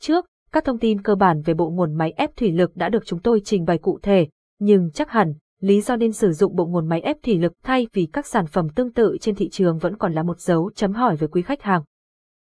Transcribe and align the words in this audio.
trước, 0.00 0.26
các 0.52 0.64
thông 0.64 0.78
tin 0.78 1.02
cơ 1.02 1.14
bản 1.14 1.42
về 1.42 1.54
bộ 1.54 1.70
nguồn 1.70 1.94
máy 1.94 2.12
ép 2.16 2.36
thủy 2.36 2.52
lực 2.52 2.76
đã 2.76 2.88
được 2.88 3.06
chúng 3.06 3.20
tôi 3.20 3.40
trình 3.44 3.64
bày 3.64 3.78
cụ 3.78 3.98
thể, 4.02 4.28
nhưng 4.58 4.90
chắc 4.94 5.10
hẳn, 5.10 5.34
lý 5.60 5.80
do 5.80 5.96
nên 5.96 6.12
sử 6.12 6.32
dụng 6.32 6.56
bộ 6.56 6.66
nguồn 6.66 6.88
máy 6.88 7.00
ép 7.00 7.16
thủy 7.22 7.38
lực 7.38 7.52
thay 7.62 7.86
vì 7.92 8.08
các 8.12 8.26
sản 8.26 8.46
phẩm 8.46 8.68
tương 8.68 8.92
tự 8.92 9.16
trên 9.20 9.34
thị 9.34 9.48
trường 9.48 9.78
vẫn 9.78 9.96
còn 9.96 10.12
là 10.12 10.22
một 10.22 10.40
dấu 10.40 10.70
chấm 10.74 10.92
hỏi 10.92 11.16
với 11.16 11.28
quý 11.28 11.42
khách 11.42 11.62
hàng. 11.62 11.82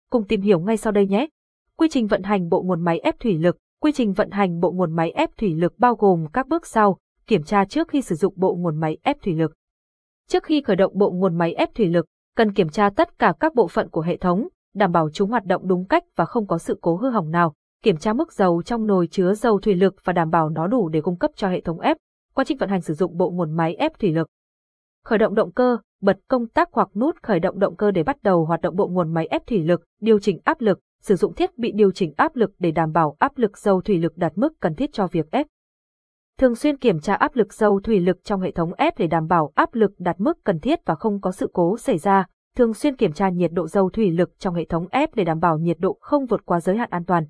Cùng 0.09 0.27
tìm 0.27 0.41
hiểu 0.41 0.59
ngay 0.59 0.77
sau 0.77 0.91
đây 0.91 1.07
nhé. 1.07 1.27
Quy 1.77 1.87
trình 1.91 2.07
vận 2.07 2.23
hành 2.23 2.49
bộ 2.49 2.61
nguồn 2.61 2.81
máy 2.81 2.99
ép 2.99 3.19
thủy 3.19 3.37
lực 3.37 3.57
Quy 3.85 3.91
trình 3.91 4.13
vận 4.13 4.31
hành 4.31 4.59
bộ 4.59 4.71
nguồn 4.71 4.95
máy 4.95 5.11
ép 5.11 5.37
thủy 5.37 5.55
lực 5.55 5.79
bao 5.79 5.95
gồm 5.95 6.27
các 6.33 6.47
bước 6.47 6.67
sau, 6.67 6.97
kiểm 7.27 7.43
tra 7.43 7.65
trước 7.65 7.87
khi 7.87 8.01
sử 8.01 8.15
dụng 8.15 8.33
bộ 8.37 8.55
nguồn 8.55 8.79
máy 8.79 8.97
ép 9.03 9.21
thủy 9.21 9.33
lực. 9.33 9.53
Trước 10.29 10.43
khi 10.43 10.61
khởi 10.61 10.75
động 10.75 10.91
bộ 10.95 11.11
nguồn 11.11 11.37
máy 11.37 11.53
ép 11.53 11.75
thủy 11.75 11.87
lực, 11.87 12.05
cần 12.35 12.53
kiểm 12.53 12.69
tra 12.69 12.89
tất 12.89 13.19
cả 13.19 13.33
các 13.39 13.55
bộ 13.55 13.67
phận 13.67 13.89
của 13.89 14.01
hệ 14.01 14.17
thống, 14.17 14.47
đảm 14.75 14.91
bảo 14.91 15.09
chúng 15.09 15.29
hoạt 15.29 15.45
động 15.45 15.67
đúng 15.67 15.85
cách 15.85 16.03
và 16.15 16.25
không 16.25 16.47
có 16.47 16.57
sự 16.57 16.77
cố 16.81 16.95
hư 16.95 17.09
hỏng 17.09 17.31
nào, 17.31 17.53
kiểm 17.83 17.97
tra 17.97 18.13
mức 18.13 18.33
dầu 18.33 18.61
trong 18.61 18.87
nồi 18.87 19.07
chứa 19.07 19.33
dầu 19.33 19.59
thủy 19.59 19.75
lực 19.75 19.95
và 20.03 20.13
đảm 20.13 20.29
bảo 20.29 20.49
nó 20.49 20.67
đủ 20.67 20.89
để 20.89 21.01
cung 21.01 21.17
cấp 21.17 21.31
cho 21.35 21.49
hệ 21.49 21.61
thống 21.61 21.79
ép. 21.79 21.97
Quá 22.33 22.43
trình 22.47 22.57
vận 22.57 22.69
hành 22.69 22.81
sử 22.81 22.93
dụng 22.93 23.17
bộ 23.17 23.29
nguồn 23.29 23.51
máy 23.51 23.75
ép 23.75 23.99
thủy 23.99 24.11
lực. 24.11 24.27
Khởi 25.05 25.19
động 25.19 25.35
động 25.35 25.51
cơ, 25.51 25.77
bật 26.01 26.17
công 26.27 26.47
tắc 26.47 26.69
hoặc 26.71 26.89
nút 26.95 27.15
khởi 27.23 27.39
động 27.39 27.59
động 27.59 27.75
cơ 27.75 27.91
để 27.91 28.03
bắt 28.03 28.23
đầu 28.23 28.45
hoạt 28.45 28.61
động 28.61 28.75
bộ 28.75 28.87
nguồn 28.87 29.13
máy 29.13 29.27
ép 29.27 29.47
thủy 29.47 29.63
lực, 29.63 29.83
điều 30.01 30.19
chỉnh 30.19 30.39
áp 30.43 30.61
lực, 30.61 30.79
sử 31.01 31.15
dụng 31.15 31.33
thiết 31.33 31.57
bị 31.57 31.71
điều 31.71 31.91
chỉnh 31.91 32.13
áp 32.17 32.35
lực 32.35 32.51
để 32.59 32.71
đảm 32.71 32.91
bảo 32.91 33.15
áp 33.19 33.37
lực 33.37 33.57
dầu 33.57 33.81
thủy 33.81 33.97
lực 33.97 34.17
đạt 34.17 34.31
mức 34.35 34.53
cần 34.59 34.75
thiết 34.75 34.93
cho 34.93 35.07
việc 35.07 35.31
ép. 35.31 35.47
Thường 36.39 36.55
xuyên 36.55 36.77
kiểm 36.77 36.99
tra 36.99 37.15
áp 37.15 37.35
lực 37.35 37.53
dầu 37.53 37.79
thủy 37.79 37.99
lực 37.99 38.23
trong 38.23 38.41
hệ 38.41 38.51
thống 38.51 38.73
ép 38.73 38.97
để 38.97 39.07
đảm 39.07 39.27
bảo 39.27 39.51
áp 39.55 39.75
lực 39.75 39.91
đạt 39.97 40.19
mức 40.19 40.37
cần 40.43 40.59
thiết 40.59 40.79
và 40.85 40.95
không 40.95 41.21
có 41.21 41.31
sự 41.31 41.49
cố 41.53 41.77
xảy 41.77 41.97
ra. 41.97 42.25
Thường 42.55 42.73
xuyên 42.73 42.95
kiểm 42.95 43.13
tra 43.13 43.29
nhiệt 43.29 43.51
độ 43.53 43.67
dầu 43.67 43.89
thủy 43.89 44.11
lực 44.11 44.39
trong 44.39 44.55
hệ 44.55 44.65
thống 44.65 44.87
ép 44.91 45.15
để 45.15 45.23
đảm 45.23 45.39
bảo 45.39 45.57
nhiệt 45.57 45.77
độ 45.79 45.97
không 46.01 46.25
vượt 46.25 46.45
qua 46.45 46.59
giới 46.59 46.77
hạn 46.77 46.89
an 46.91 47.05
toàn. 47.05 47.25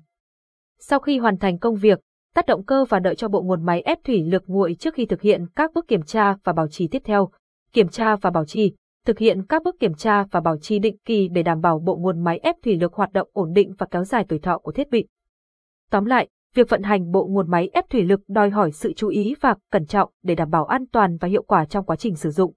Sau 0.78 0.98
khi 0.98 1.18
hoàn 1.18 1.38
thành 1.38 1.58
công 1.58 1.76
việc, 1.76 2.00
tắt 2.34 2.46
động 2.46 2.64
cơ 2.64 2.84
và 2.84 2.98
đợi 2.98 3.14
cho 3.14 3.28
bộ 3.28 3.42
nguồn 3.42 3.66
máy 3.66 3.82
ép 3.82 3.98
thủy 4.04 4.24
lực 4.24 4.42
nguội 4.46 4.74
trước 4.74 4.94
khi 4.94 5.06
thực 5.06 5.20
hiện 5.20 5.46
các 5.56 5.72
bước 5.74 5.88
kiểm 5.88 6.02
tra 6.02 6.34
và 6.44 6.52
bảo 6.52 6.68
trì 6.68 6.88
tiếp 6.88 7.02
theo. 7.04 7.28
Kiểm 7.72 7.88
tra 7.88 8.16
và 8.16 8.30
bảo 8.30 8.44
trì 8.44 8.74
thực 9.06 9.18
hiện 9.18 9.46
các 9.46 9.62
bước 9.62 9.76
kiểm 9.80 9.94
tra 9.94 10.24
và 10.30 10.40
bảo 10.40 10.58
trì 10.58 10.78
định 10.78 10.96
kỳ 11.04 11.28
để 11.28 11.42
đảm 11.42 11.60
bảo 11.60 11.78
bộ 11.78 11.96
nguồn 11.96 12.24
máy 12.24 12.38
ép 12.38 12.56
thủy 12.64 12.76
lực 12.76 12.94
hoạt 12.94 13.12
động 13.12 13.28
ổn 13.32 13.52
định 13.52 13.74
và 13.78 13.86
kéo 13.90 14.04
dài 14.04 14.24
tuổi 14.28 14.38
thọ 14.38 14.58
của 14.58 14.72
thiết 14.72 14.90
bị. 14.90 15.06
Tóm 15.90 16.04
lại, 16.04 16.28
việc 16.54 16.68
vận 16.68 16.82
hành 16.82 17.10
bộ 17.10 17.26
nguồn 17.26 17.50
máy 17.50 17.70
ép 17.72 17.90
thủy 17.90 18.02
lực 18.02 18.20
đòi 18.28 18.50
hỏi 18.50 18.72
sự 18.72 18.92
chú 18.92 19.08
ý 19.08 19.34
và 19.40 19.54
cẩn 19.70 19.86
trọng 19.86 20.10
để 20.22 20.34
đảm 20.34 20.50
bảo 20.50 20.64
an 20.64 20.84
toàn 20.92 21.16
và 21.20 21.28
hiệu 21.28 21.42
quả 21.42 21.64
trong 21.64 21.84
quá 21.84 21.96
trình 21.96 22.14
sử 22.14 22.30
dụng. 22.30 22.52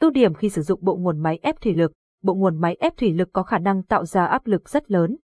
Ưu 0.00 0.10
điểm 0.10 0.34
khi 0.34 0.48
sử 0.48 0.62
dụng 0.62 0.80
bộ 0.82 0.96
nguồn 0.96 1.18
máy 1.18 1.38
ép 1.42 1.60
thủy 1.60 1.74
lực, 1.74 1.92
bộ 2.22 2.34
nguồn 2.34 2.60
máy 2.60 2.76
ép 2.80 2.96
thủy 2.96 3.12
lực 3.12 3.28
có 3.32 3.42
khả 3.42 3.58
năng 3.58 3.82
tạo 3.82 4.04
ra 4.04 4.26
áp 4.26 4.46
lực 4.46 4.68
rất 4.68 4.90
lớn. 4.90 5.16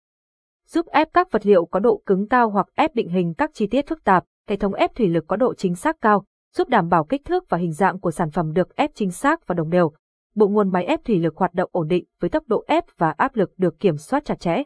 Giúp 0.67 0.85
ép 0.85 1.13
các 1.13 1.31
vật 1.31 1.45
liệu 1.45 1.65
có 1.65 1.79
độ 1.79 2.01
cứng 2.05 2.27
cao 2.27 2.49
hoặc 2.49 2.67
ép 2.75 2.95
định 2.95 3.09
hình 3.09 3.33
các 3.33 3.51
chi 3.53 3.67
tiết 3.67 3.87
phức 3.87 4.03
tạp, 4.03 4.23
hệ 4.49 4.55
thống 4.55 4.73
ép 4.73 4.95
thủy 4.95 5.07
lực 5.07 5.25
có 5.27 5.35
độ 5.35 5.53
chính 5.53 5.75
xác 5.75 6.01
cao, 6.01 6.25
giúp 6.55 6.69
đảm 6.69 6.89
bảo 6.89 7.03
kích 7.03 7.25
thước 7.25 7.49
và 7.49 7.57
hình 7.57 7.73
dạng 7.73 7.99
của 7.99 8.11
sản 8.11 8.31
phẩm 8.31 8.53
được 8.53 8.75
ép 8.75 8.91
chính 8.95 9.11
xác 9.11 9.47
và 9.47 9.55
đồng 9.55 9.69
đều, 9.69 9.91
bộ 10.35 10.47
nguồn 10.47 10.71
máy 10.71 10.85
ép 10.85 11.05
thủy 11.05 11.19
lực 11.19 11.37
hoạt 11.37 11.53
động 11.53 11.69
ổn 11.73 11.87
định 11.87 12.05
với 12.19 12.29
tốc 12.29 12.43
độ 12.47 12.63
ép 12.67 12.83
và 12.97 13.11
áp 13.11 13.35
lực 13.35 13.53
được 13.57 13.79
kiểm 13.79 13.97
soát 13.97 14.25
chặt 14.25 14.39
chẽ. 14.39 14.63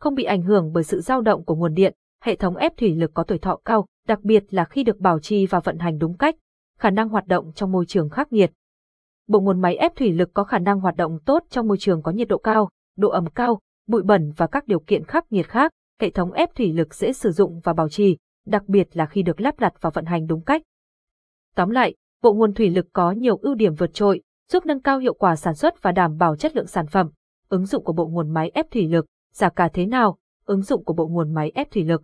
Không 0.00 0.14
bị 0.14 0.24
ảnh 0.24 0.42
hưởng 0.42 0.72
bởi 0.72 0.84
sự 0.84 1.00
dao 1.00 1.20
động 1.20 1.44
của 1.44 1.54
nguồn 1.54 1.74
điện, 1.74 1.94
hệ 2.22 2.36
thống 2.36 2.56
ép 2.56 2.76
thủy 2.76 2.94
lực 2.94 3.10
có 3.14 3.22
tuổi 3.22 3.38
thọ 3.38 3.60
cao, 3.64 3.86
đặc 4.06 4.20
biệt 4.22 4.44
là 4.50 4.64
khi 4.64 4.84
được 4.84 4.98
bảo 4.98 5.18
trì 5.18 5.46
và 5.46 5.60
vận 5.60 5.78
hành 5.78 5.98
đúng 5.98 6.16
cách, 6.16 6.36
khả 6.78 6.90
năng 6.90 7.08
hoạt 7.08 7.26
động 7.26 7.52
trong 7.54 7.72
môi 7.72 7.86
trường 7.86 8.08
khắc 8.08 8.32
nghiệt. 8.32 8.52
Bộ 9.30 9.40
nguồn 9.40 9.60
máy 9.60 9.76
ép 9.76 9.96
thủy 9.96 10.12
lực 10.12 10.30
có 10.34 10.44
khả 10.44 10.58
năng 10.58 10.80
hoạt 10.80 10.96
động 10.96 11.18
tốt 11.24 11.42
trong 11.50 11.68
môi 11.68 11.78
trường 11.78 12.02
có 12.02 12.12
nhiệt 12.12 12.28
độ 12.28 12.38
cao, 12.38 12.68
độ 12.96 13.08
ẩm 13.08 13.26
cao, 13.26 13.60
bụi 13.86 14.02
bẩn 14.02 14.32
và 14.36 14.46
các 14.46 14.66
điều 14.66 14.80
kiện 14.80 15.04
khắc 15.04 15.32
nghiệt 15.32 15.48
khác, 15.48 15.72
hệ 16.00 16.10
thống 16.10 16.32
ép 16.32 16.54
thủy 16.54 16.72
lực 16.72 16.94
dễ 16.94 17.12
sử 17.12 17.30
dụng 17.30 17.60
và 17.64 17.72
bảo 17.72 17.88
trì, 17.88 18.16
đặc 18.46 18.62
biệt 18.66 18.96
là 18.96 19.06
khi 19.06 19.22
được 19.22 19.40
lắp 19.40 19.58
đặt 19.58 19.72
và 19.80 19.90
vận 19.90 20.04
hành 20.04 20.26
đúng 20.26 20.44
cách. 20.44 20.62
Tóm 21.54 21.70
lại, 21.70 21.94
bộ 22.22 22.32
nguồn 22.32 22.54
thủy 22.54 22.70
lực 22.70 22.86
có 22.92 23.10
nhiều 23.12 23.36
ưu 23.36 23.54
điểm 23.54 23.74
vượt 23.74 23.94
trội, 23.94 24.22
giúp 24.48 24.66
nâng 24.66 24.80
cao 24.82 24.98
hiệu 24.98 25.14
quả 25.14 25.36
sản 25.36 25.54
xuất 25.54 25.82
và 25.82 25.92
đảm 25.92 26.16
bảo 26.18 26.36
chất 26.36 26.56
lượng 26.56 26.66
sản 26.66 26.86
phẩm. 26.86 27.10
Ứng 27.48 27.66
dụng 27.66 27.84
của 27.84 27.92
bộ 27.92 28.06
nguồn 28.06 28.30
máy 28.30 28.50
ép 28.54 28.70
thủy 28.70 28.88
lực, 28.88 29.06
giá 29.32 29.48
cả 29.48 29.68
thế 29.72 29.86
nào? 29.86 30.16
Ứng 30.44 30.62
dụng 30.62 30.84
của 30.84 30.94
bộ 30.94 31.08
nguồn 31.08 31.34
máy 31.34 31.52
ép 31.54 31.70
thủy 31.70 31.84
lực. 31.84 32.02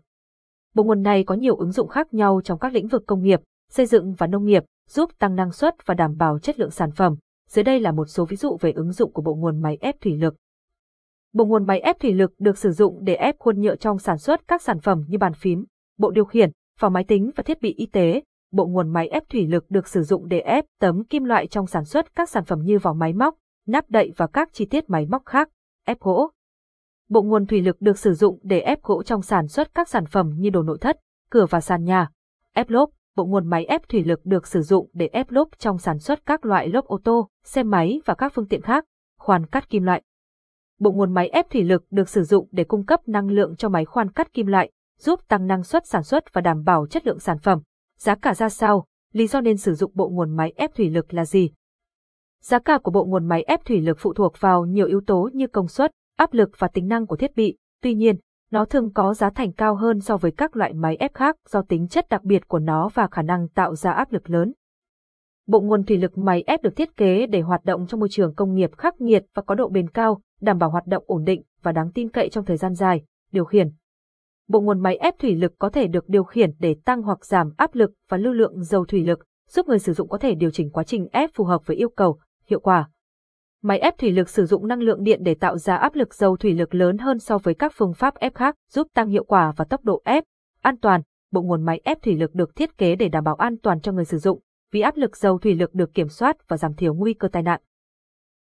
Bộ 0.75 0.85
nguồn 0.85 1.03
này 1.03 1.25
có 1.25 1.35
nhiều 1.35 1.57
ứng 1.57 1.73
dụng 1.73 1.89
khác 1.89 2.15
nhau 2.15 2.41
trong 2.45 2.59
các 2.59 2.73
lĩnh 2.73 2.89
vực 2.89 3.03
công 3.07 3.23
nghiệp, 3.23 3.41
xây 3.71 3.87
dựng 3.87 4.15
và 4.15 4.27
nông 4.27 4.45
nghiệp, 4.45 4.65
giúp 4.89 5.11
tăng 5.19 5.35
năng 5.35 5.53
suất 5.53 5.75
và 5.87 5.95
đảm 5.95 6.17
bảo 6.17 6.39
chất 6.39 6.59
lượng 6.59 6.71
sản 6.71 6.91
phẩm. 6.91 7.17
Dưới 7.49 7.63
đây 7.63 7.81
là 7.81 7.93
một 7.93 8.05
số 8.05 8.25
ví 8.25 8.37
dụ 8.37 8.57
về 8.61 8.73
ứng 8.73 8.93
dụng 8.93 9.13
của 9.13 9.23
bộ 9.23 9.35
nguồn 9.35 9.63
máy 9.63 9.79
ép 9.81 10.01
thủy 10.01 10.17
lực. 10.17 10.37
Bộ 11.33 11.45
nguồn 11.45 11.67
máy 11.67 11.81
ép 11.81 12.01
thủy 12.01 12.13
lực 12.13 12.33
được 12.39 12.59
sử 12.59 12.71
dụng 12.71 13.05
để 13.05 13.15
ép 13.15 13.39
khuôn 13.39 13.61
nhựa 13.61 13.77
trong 13.77 13.99
sản 13.99 14.19
xuất 14.19 14.49
các 14.49 14.63
sản 14.63 14.81
phẩm 14.81 15.05
như 15.09 15.19
bàn 15.19 15.33
phím, 15.33 15.65
bộ 15.99 16.11
điều 16.11 16.25
khiển, 16.25 16.51
phòng 16.79 16.93
máy 16.93 17.05
tính 17.05 17.31
và 17.37 17.43
thiết 17.43 17.61
bị 17.63 17.75
y 17.77 17.87
tế, 17.87 18.23
bộ 18.53 18.67
nguồn 18.67 18.93
máy 18.93 19.09
ép 19.09 19.29
thủy 19.29 19.47
lực 19.47 19.71
được 19.71 19.89
sử 19.89 20.03
dụng 20.03 20.29
để 20.29 20.41
ép 20.41 20.65
tấm 20.81 21.05
kim 21.05 21.25
loại 21.25 21.47
trong 21.47 21.67
sản 21.67 21.85
xuất 21.85 22.15
các 22.15 22.31
sản 22.31 22.45
phẩm 22.45 22.63
như 22.63 22.79
vỏ 22.79 22.93
máy 22.93 23.13
móc, 23.13 23.35
nắp 23.67 23.91
đậy 23.91 24.13
và 24.17 24.27
các 24.27 24.49
chi 24.53 24.67
tiết 24.67 24.91
máy 24.91 25.07
móc 25.07 25.23
khác, 25.27 25.49
ép 25.85 26.01
gỗ. 26.01 26.31
Bộ 27.09 27.23
nguồn 27.23 27.47
thủy 27.47 27.63
lực 27.63 27.77
được 27.81 27.99
sử 27.99 28.15
dụng 28.15 28.39
để 28.43 28.61
ép 28.61 28.83
gỗ 28.83 29.03
trong 29.03 29.23
sản 29.23 29.49
xuất 29.49 29.75
các 29.75 29.89
sản 29.89 30.07
phẩm 30.07 30.33
như 30.37 30.51
đồ 30.51 30.63
nội 30.63 30.79
thất, 30.81 30.97
cửa 31.31 31.47
và 31.51 31.61
sàn 31.61 31.85
nhà. 31.85 32.11
Ép 32.55 32.71
lốp, 32.71 32.91
bộ 33.17 33.25
nguồn 33.25 33.47
máy 33.47 33.65
ép 33.65 33.89
thủy 33.89 34.05
lực 34.05 34.21
được 34.25 34.47
sử 34.47 34.63
dụng 34.63 34.91
để 34.93 35.09
ép 35.13 35.31
lốp 35.31 35.49
trong 35.59 35.79
sản 35.79 35.99
xuất 35.99 36.27
các 36.27 36.45
loại 36.45 36.69
lốp 36.69 36.85
ô 36.85 36.99
tô, 37.05 37.29
xe 37.45 37.63
máy 37.63 38.01
và 38.05 38.15
các 38.15 38.33
phương 38.35 38.49
tiện 38.49 38.63
khác, 38.63 38.85
khoan 39.19 39.47
cắt 39.47 39.71
kim 39.71 39.83
loại. 39.83 40.03
Bộ 40.79 40.93
nguồn 40.93 41.15
máy 41.15 41.29
ép 41.29 41.51
thủy 41.51 41.65
lực 41.65 41.85
được 41.91 42.09
sử 42.09 42.23
dụng 42.23 42.49
để 42.53 42.65
cung 42.65 42.87
cấp 42.87 43.01
năng 43.07 43.29
lượng 43.31 43.57
cho 43.57 43.69
máy 43.69 43.85
khoan 43.85 44.11
cắt 44.11 44.33
kim 44.33 44.47
loại, 44.47 44.71
giúp 44.99 45.21
tăng 45.29 45.47
năng 45.47 45.63
suất 45.63 45.87
sản 45.87 46.03
xuất 46.03 46.33
và 46.33 46.41
đảm 46.41 46.65
bảo 46.65 46.87
chất 46.87 47.07
lượng 47.07 47.19
sản 47.19 47.39
phẩm. 47.39 47.63
Giá 47.99 48.15
cả 48.15 48.35
ra 48.35 48.49
sao? 48.49 48.87
Lý 49.13 49.27
do 49.27 49.41
nên 49.41 49.57
sử 49.57 49.75
dụng 49.75 49.93
bộ 49.95 50.09
nguồn 50.09 50.37
máy 50.37 50.53
ép 50.57 50.75
thủy 50.75 50.91
lực 50.91 51.15
là 51.15 51.25
gì? 51.25 51.51
Giá 52.43 52.59
cả 52.59 52.79
của 52.79 52.91
bộ 52.91 53.05
nguồn 53.05 53.29
máy 53.29 53.43
ép 53.43 53.65
thủy 53.65 53.81
lực 53.81 53.99
phụ 54.01 54.15
thuộc 54.15 54.41
vào 54.41 54.65
nhiều 54.65 54.87
yếu 54.87 55.01
tố 55.07 55.31
như 55.33 55.47
công 55.47 55.69
suất, 55.69 55.91
áp 56.17 56.35
lực 56.35 56.51
và 56.59 56.69
tính 56.69 56.89
năng 56.89 57.07
của 57.07 57.17
thiết 57.17 57.37
bị. 57.37 57.57
Tuy 57.83 57.95
nhiên, 57.95 58.17
nó 58.51 58.65
thường 58.65 58.93
có 58.93 59.15
giá 59.15 59.31
thành 59.31 59.53
cao 59.53 59.75
hơn 59.75 60.01
so 60.01 60.17
với 60.17 60.31
các 60.31 60.57
loại 60.57 60.75
máy 60.75 60.97
ép 60.97 61.15
khác 61.15 61.37
do 61.49 61.63
tính 61.63 61.89
chất 61.89 62.07
đặc 62.11 62.25
biệt 62.25 62.49
của 62.49 62.59
nó 62.59 62.89
và 62.95 63.09
khả 63.11 63.23
năng 63.23 63.49
tạo 63.49 63.75
ra 63.75 63.93
áp 63.93 64.13
lực 64.13 64.31
lớn. 64.31 64.53
Bộ 65.47 65.61
nguồn 65.61 65.85
thủy 65.85 65.97
lực 65.97 66.19
máy 66.19 66.43
ép 66.47 66.63
được 66.63 66.77
thiết 66.77 66.97
kế 66.97 67.27
để 67.27 67.41
hoạt 67.41 67.65
động 67.65 67.87
trong 67.87 68.01
môi 68.01 68.09
trường 68.09 68.35
công 68.35 68.55
nghiệp 68.55 68.71
khắc 68.77 69.01
nghiệt 69.01 69.25
và 69.35 69.43
có 69.43 69.55
độ 69.55 69.69
bền 69.69 69.91
cao, 69.91 70.21
đảm 70.41 70.59
bảo 70.59 70.71
hoạt 70.71 70.87
động 70.87 71.05
ổn 71.07 71.25
định 71.25 71.43
và 71.63 71.73
đáng 71.73 71.93
tin 71.93 72.09
cậy 72.09 72.29
trong 72.29 72.45
thời 72.45 72.57
gian 72.57 72.75
dài. 72.75 73.03
Điều 73.33 73.45
khiển 73.45 73.69
bộ 74.49 74.61
nguồn 74.61 74.81
máy 74.81 74.97
ép 74.97 75.19
thủy 75.19 75.35
lực 75.35 75.53
có 75.59 75.69
thể 75.69 75.87
được 75.87 76.09
điều 76.09 76.25
khiển 76.25 76.51
để 76.59 76.77
tăng 76.85 77.03
hoặc 77.03 77.25
giảm 77.25 77.53
áp 77.57 77.75
lực 77.75 77.93
và 78.09 78.17
lưu 78.17 78.33
lượng 78.33 78.63
dầu 78.63 78.85
thủy 78.85 79.05
lực, 79.05 79.19
giúp 79.49 79.69
người 79.69 79.79
sử 79.79 79.93
dụng 79.93 80.09
có 80.09 80.19
thể 80.19 80.35
điều 80.35 80.51
chỉnh 80.51 80.71
quá 80.71 80.85
trình 80.85 81.09
ép 81.13 81.31
phù 81.35 81.45
hợp 81.45 81.67
với 81.67 81.77
yêu 81.77 81.89
cầu, 81.89 82.19
hiệu 82.47 82.61
quả. 82.61 82.89
Máy 83.67 83.79
ép 83.79 83.99
thủy 83.99 84.13
lực 84.13 84.29
sử 84.29 84.47
dụng 84.47 84.67
năng 84.67 84.83
lượng 84.83 85.03
điện 85.03 85.21
để 85.23 85.35
tạo 85.35 85.59
ra 85.59 85.77
áp 85.77 85.95
lực 85.95 86.15
dầu 86.15 86.37
thủy 86.37 86.55
lực 86.55 86.75
lớn 86.75 86.99
hơn 86.99 87.19
so 87.19 87.39
với 87.39 87.55
các 87.55 87.73
phương 87.77 87.95
pháp 87.95 88.15
ép 88.15 88.35
khác, 88.35 88.55
giúp 88.71 88.87
tăng 88.95 89.09
hiệu 89.09 89.25
quả 89.25 89.53
và 89.57 89.65
tốc 89.65 89.85
độ 89.85 90.03
ép. 90.05 90.25
An 90.63 90.77
toàn, 90.77 91.01
bộ 91.33 91.43
nguồn 91.43 91.63
máy 91.63 91.81
ép 91.85 92.03
thủy 92.03 92.17
lực 92.17 92.35
được 92.35 92.57
thiết 92.57 92.79
kế 92.79 92.97
để 92.97 93.09
đảm 93.09 93.25
bảo 93.25 93.35
an 93.35 93.57
toàn 93.63 93.81
cho 93.81 93.93
người 93.93 94.05
sử 94.05 94.19
dụng, 94.19 94.41
vì 94.73 94.81
áp 94.81 94.97
lực 94.97 95.17
dầu 95.17 95.39
thủy 95.39 95.55
lực 95.55 95.75
được 95.75 95.95
kiểm 95.95 96.09
soát 96.09 96.49
và 96.49 96.57
giảm 96.57 96.75
thiểu 96.75 96.95
nguy 96.95 97.15
cơ 97.15 97.29
tai 97.29 97.43
nạn. 97.43 97.61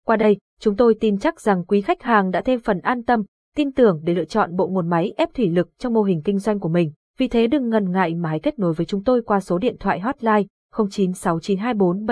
Qua 0.06 0.16
đây, 0.16 0.38
chúng 0.60 0.76
tôi 0.76 0.94
tin 1.00 1.18
chắc 1.18 1.40
rằng 1.40 1.64
quý 1.64 1.80
khách 1.80 2.02
hàng 2.02 2.30
đã 2.30 2.40
thêm 2.40 2.60
phần 2.60 2.80
an 2.80 3.02
tâm 3.02 3.22
tin 3.56 3.72
tưởng 3.72 4.00
để 4.04 4.14
lựa 4.14 4.24
chọn 4.24 4.56
bộ 4.56 4.68
nguồn 4.68 4.88
máy 4.88 5.12
ép 5.16 5.34
thủy 5.34 5.48
lực 5.48 5.68
trong 5.78 5.94
mô 5.94 6.02
hình 6.02 6.22
kinh 6.24 6.38
doanh 6.38 6.60
của 6.60 6.68
mình. 6.68 6.92
Vì 7.18 7.28
thế 7.28 7.46
đừng 7.46 7.68
ngần 7.68 7.92
ngại 7.92 8.14
mà 8.14 8.28
hãy 8.28 8.40
kết 8.40 8.58
nối 8.58 8.72
với 8.72 8.86
chúng 8.86 9.04
tôi 9.04 9.22
qua 9.22 9.40
số 9.40 9.58
điện 9.58 9.76
thoại 9.80 10.00
hotline 10.00 10.44
096924 10.88 12.04